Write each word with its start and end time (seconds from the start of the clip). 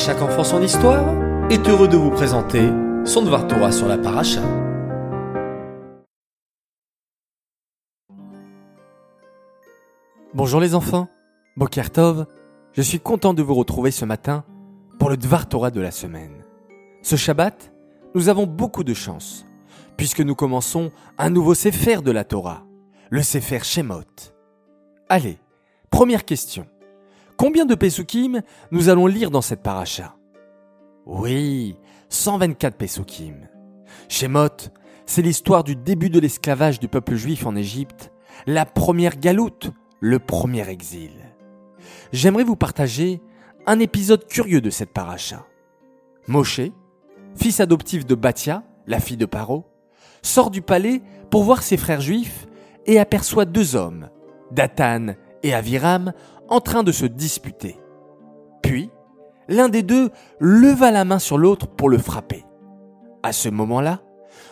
chaque 0.00 0.22
enfant 0.22 0.44
son 0.44 0.62
histoire 0.62 1.04
est 1.50 1.68
heureux 1.68 1.86
de 1.86 1.98
vous 1.98 2.10
présenter 2.10 2.70
son 3.04 3.20
Dvar 3.20 3.46
Torah 3.46 3.70
sur 3.70 3.86
la 3.86 3.98
paracha. 3.98 4.40
Bonjour 10.32 10.58
les 10.58 10.74
enfants, 10.74 11.08
Boker 11.58 11.90
Tov, 11.90 12.24
je 12.72 12.80
suis 12.80 12.98
content 12.98 13.34
de 13.34 13.42
vous 13.42 13.52
retrouver 13.52 13.90
ce 13.90 14.06
matin 14.06 14.44
pour 14.98 15.10
le 15.10 15.18
Dvar 15.18 15.46
Torah 15.46 15.70
de 15.70 15.82
la 15.82 15.90
semaine. 15.90 16.44
Ce 17.02 17.16
Shabbat, 17.16 17.70
nous 18.14 18.30
avons 18.30 18.46
beaucoup 18.46 18.84
de 18.84 18.94
chance, 18.94 19.44
puisque 19.98 20.20
nous 20.20 20.34
commençons 20.34 20.92
un 21.18 21.28
nouveau 21.28 21.52
Sefer 21.52 22.00
de 22.00 22.10
la 22.10 22.24
Torah, 22.24 22.64
le 23.10 23.22
Sefer 23.22 23.60
Shemot. 23.62 24.32
Allez, 25.10 25.36
première 25.90 26.24
question. 26.24 26.64
Combien 27.40 27.64
de 27.64 27.74
Pesukim 27.74 28.42
nous 28.70 28.90
allons 28.90 29.06
lire 29.06 29.30
dans 29.30 29.40
cette 29.40 29.62
paracha? 29.62 30.14
Oui, 31.06 31.74
124 32.10 32.76
Pesukim. 32.76 33.48
Shemot, 34.10 34.68
c'est 35.06 35.22
l'histoire 35.22 35.64
du 35.64 35.74
début 35.74 36.10
de 36.10 36.20
l'esclavage 36.20 36.80
du 36.80 36.86
peuple 36.86 37.14
juif 37.14 37.46
en 37.46 37.56
Égypte, 37.56 38.12
la 38.46 38.66
première 38.66 39.16
galoute, 39.16 39.70
le 40.00 40.18
premier 40.18 40.68
exil. 40.68 41.12
J'aimerais 42.12 42.44
vous 42.44 42.56
partager 42.56 43.22
un 43.64 43.80
épisode 43.80 44.26
curieux 44.26 44.60
de 44.60 44.68
cette 44.68 44.92
paracha. 44.92 45.46
Moshe, 46.28 46.60
fils 47.36 47.58
adoptif 47.60 48.04
de 48.04 48.16
Batia, 48.16 48.64
la 48.86 49.00
fille 49.00 49.16
de 49.16 49.24
Paro, 49.24 49.64
sort 50.20 50.50
du 50.50 50.60
palais 50.60 51.00
pour 51.30 51.44
voir 51.44 51.62
ses 51.62 51.78
frères 51.78 52.02
juifs 52.02 52.46
et 52.84 53.00
aperçoit 53.00 53.46
deux 53.46 53.76
hommes, 53.76 54.10
Dathan 54.50 55.14
et 55.42 55.54
Aviram, 55.54 56.12
en 56.48 56.60
train 56.60 56.82
de 56.82 56.92
se 56.92 57.06
disputer. 57.06 57.80
Puis, 58.62 58.90
l'un 59.48 59.68
des 59.68 59.82
deux 59.82 60.10
leva 60.38 60.90
la 60.90 61.04
main 61.04 61.18
sur 61.18 61.38
l'autre 61.38 61.66
pour 61.66 61.88
le 61.88 61.98
frapper. 61.98 62.44
À 63.22 63.32
ce 63.32 63.48
moment-là, 63.48 64.00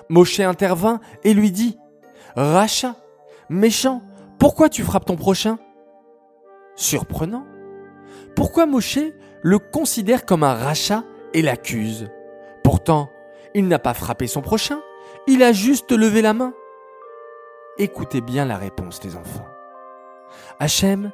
Moshe 0.09 0.41
intervint 0.41 1.01
et 1.25 1.35
lui 1.35 1.51
dit 1.51 1.79
Racha, 2.37 2.97
méchant, 3.49 4.03
pourquoi 4.39 4.69
tu 4.69 4.83
frappes 4.83 5.07
ton 5.07 5.17
prochain? 5.17 5.59
Surprenant. 6.77 7.45
Pourquoi 8.37 8.67
Moshe 8.67 9.01
le 9.43 9.59
considère 9.59 10.25
comme 10.25 10.45
un 10.45 10.55
rachat 10.55 11.05
et 11.35 11.43
l'accuse? 11.43 12.09
Pourtant, 12.63 13.11
il 13.55 13.67
n'a 13.67 13.79
pas 13.79 13.95
frappé 13.95 14.27
son 14.27 14.43
prochain, 14.43 14.81
il 15.27 15.43
a 15.43 15.53
juste 15.53 15.93
levé 15.93 16.23
la 16.23 16.35
main. 16.35 16.55
Écoutez 17.79 18.21
bien 18.21 18.45
la 18.45 18.57
réponse 18.57 19.01
des 19.01 19.17
enfants. 19.17 19.47
Hachem 20.61 21.13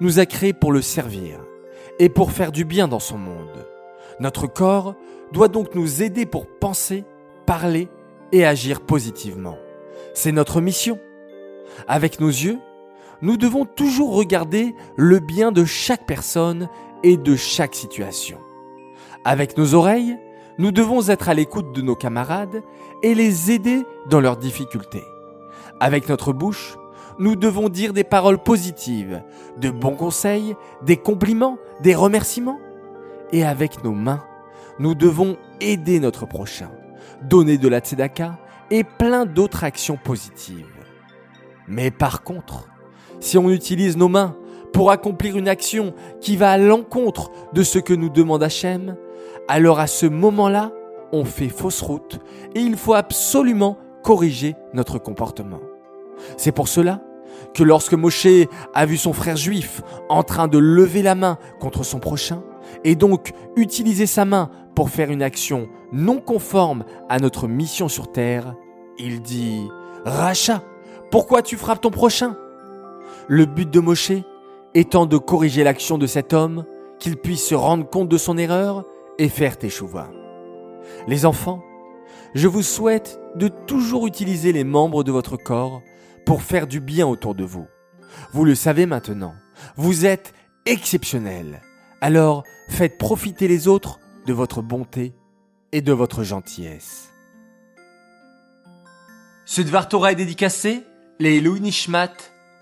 nous 0.00 0.18
a 0.18 0.26
créés 0.26 0.52
pour 0.52 0.72
le 0.72 0.82
servir 0.82 1.40
et 1.98 2.08
pour 2.08 2.32
faire 2.32 2.52
du 2.52 2.64
bien 2.64 2.88
dans 2.88 3.00
son 3.00 3.18
monde. 3.18 3.66
Notre 4.20 4.46
corps 4.46 4.94
doit 5.32 5.48
donc 5.48 5.74
nous 5.74 6.02
aider 6.02 6.26
pour 6.26 6.46
penser, 6.46 7.04
parler 7.46 7.88
et 8.32 8.44
agir 8.44 8.80
positivement. 8.80 9.58
C'est 10.14 10.32
notre 10.32 10.60
mission. 10.60 10.98
Avec 11.88 12.20
nos 12.20 12.28
yeux, 12.28 12.58
nous 13.22 13.36
devons 13.36 13.64
toujours 13.64 14.14
regarder 14.14 14.74
le 14.96 15.18
bien 15.18 15.52
de 15.52 15.64
chaque 15.64 16.06
personne 16.06 16.68
et 17.02 17.16
de 17.16 17.36
chaque 17.36 17.74
situation. 17.74 18.38
Avec 19.24 19.56
nos 19.56 19.74
oreilles, 19.74 20.18
nous 20.58 20.70
devons 20.70 21.08
être 21.08 21.28
à 21.28 21.34
l'écoute 21.34 21.72
de 21.72 21.82
nos 21.82 21.96
camarades 21.96 22.62
et 23.02 23.14
les 23.14 23.50
aider 23.50 23.82
dans 24.08 24.20
leurs 24.20 24.36
difficultés. 24.36 25.04
Avec 25.80 26.08
notre 26.08 26.32
bouche, 26.32 26.78
nous 27.18 27.36
devons 27.36 27.68
dire 27.68 27.92
des 27.92 28.04
paroles 28.04 28.38
positives, 28.38 29.22
de 29.58 29.70
bons 29.70 29.94
conseils, 29.94 30.54
des 30.82 30.96
compliments, 30.96 31.58
des 31.82 31.94
remerciements. 31.94 32.58
Et 33.32 33.44
avec 33.44 33.82
nos 33.82 33.92
mains, 33.92 34.22
nous 34.78 34.94
devons 34.94 35.36
aider 35.60 36.00
notre 36.00 36.26
prochain, 36.26 36.70
donner 37.22 37.58
de 37.58 37.68
la 37.68 37.80
tzedaka 37.80 38.38
et 38.70 38.84
plein 38.84 39.26
d'autres 39.26 39.64
actions 39.64 39.98
positives. 40.02 40.66
Mais 41.68 41.90
par 41.90 42.22
contre, 42.22 42.68
si 43.20 43.38
on 43.38 43.50
utilise 43.50 43.96
nos 43.96 44.08
mains 44.08 44.36
pour 44.72 44.90
accomplir 44.90 45.36
une 45.36 45.48
action 45.48 45.94
qui 46.20 46.36
va 46.36 46.50
à 46.50 46.58
l'encontre 46.58 47.30
de 47.52 47.62
ce 47.62 47.78
que 47.78 47.94
nous 47.94 48.10
demande 48.10 48.42
Hachem, 48.42 48.96
alors 49.48 49.80
à 49.80 49.86
ce 49.86 50.06
moment-là, 50.06 50.72
on 51.12 51.24
fait 51.24 51.48
fausse 51.48 51.80
route 51.80 52.20
et 52.54 52.60
il 52.60 52.76
faut 52.76 52.94
absolument 52.94 53.78
corriger 54.02 54.54
notre 54.74 54.98
comportement. 54.98 55.60
C'est 56.36 56.52
pour 56.52 56.68
cela 56.68 57.00
que 57.54 57.62
lorsque 57.62 57.94
Moshe 57.94 58.48
a 58.74 58.86
vu 58.86 58.96
son 58.96 59.12
frère 59.12 59.36
juif 59.36 59.82
en 60.08 60.22
train 60.22 60.48
de 60.48 60.58
lever 60.58 61.02
la 61.02 61.14
main 61.14 61.38
contre 61.60 61.84
son 61.84 61.98
prochain, 61.98 62.42
et 62.84 62.94
donc 62.94 63.32
utiliser 63.56 64.06
sa 64.06 64.24
main 64.24 64.50
pour 64.74 64.90
faire 64.90 65.10
une 65.10 65.22
action 65.22 65.68
non 65.92 66.18
conforme 66.18 66.84
à 67.08 67.18
notre 67.18 67.48
mission 67.48 67.88
sur 67.88 68.12
terre, 68.12 68.54
il 68.98 69.22
dit 69.22 69.68
Racha, 70.04 70.62
pourquoi 71.10 71.42
tu 71.42 71.56
frappes 71.56 71.80
ton 71.80 71.90
prochain? 71.90 72.36
Le 73.28 73.46
but 73.46 73.70
de 73.70 73.80
Moshe 73.80 74.12
étant 74.74 75.06
de 75.06 75.16
corriger 75.16 75.64
l'action 75.64 75.96
de 75.96 76.06
cet 76.06 76.32
homme, 76.32 76.64
qu'il 76.98 77.16
puisse 77.16 77.46
se 77.46 77.54
rendre 77.54 77.88
compte 77.88 78.08
de 78.08 78.18
son 78.18 78.36
erreur 78.36 78.84
et 79.18 79.28
faire 79.28 79.58
teshuva. 79.58 80.10
Les 81.08 81.24
enfants, 81.24 81.62
je 82.34 82.48
vous 82.48 82.62
souhaite 82.62 83.18
de 83.36 83.48
toujours 83.48 84.06
utiliser 84.06 84.52
les 84.52 84.64
membres 84.64 85.02
de 85.02 85.12
votre 85.12 85.36
corps 85.36 85.80
pour 86.26 86.42
faire 86.42 86.66
du 86.66 86.80
bien 86.80 87.06
autour 87.06 87.34
de 87.34 87.44
vous. 87.44 87.68
Vous 88.32 88.44
le 88.44 88.54
savez 88.54 88.84
maintenant, 88.84 89.34
vous 89.76 90.04
êtes 90.04 90.34
exceptionnel. 90.66 91.62
Alors 92.02 92.44
faites 92.68 92.98
profiter 92.98 93.48
les 93.48 93.68
autres 93.68 94.00
de 94.26 94.32
votre 94.32 94.60
bonté 94.60 95.14
et 95.72 95.80
de 95.80 95.92
votre 95.92 96.24
gentillesse. 96.24 97.14
Ce 99.44 99.62
Dvar 99.62 99.88
Torah 99.88 100.12
est 100.12 100.16
dédicacé 100.16 100.84
les 101.20 101.40
Louis 101.40 101.62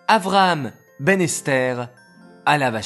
Avraham 0.06 0.72
Ben 1.00 1.20
Esther, 1.20 1.88
Alava. 2.44 2.80